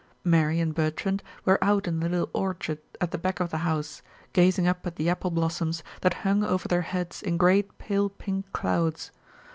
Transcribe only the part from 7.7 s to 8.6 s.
pale pink